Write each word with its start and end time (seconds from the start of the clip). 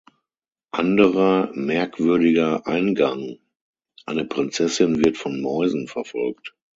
Anderer 0.71 1.51
„merkwürdiger 1.53 2.65
Eingang“: 2.65 3.37
Eine 4.07 4.25
Prinzessin 4.25 4.97
wird 5.05 5.15
von 5.15 5.39
Mäusen 5.39 5.87
verfolgt. 5.87 6.55